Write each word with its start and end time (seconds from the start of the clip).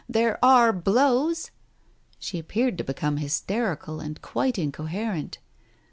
There 0.09 0.43
are 0.43 0.73
blows...!" 0.73 1.51
She 2.17 2.39
appeared 2.39 2.75
to 2.79 2.83
become 2.83 3.17
hysterical 3.17 3.99
and 3.99 4.19
quite 4.19 4.55
incoher 4.55 5.15
ent. 5.15 5.37